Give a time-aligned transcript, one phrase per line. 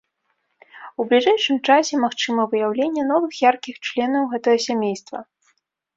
[1.01, 5.17] У бліжэйшым часе магчыма выяўленне новых яркіх членаў гэтага сямейства.